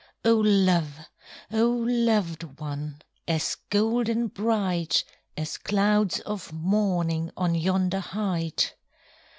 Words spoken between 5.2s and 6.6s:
As clouds of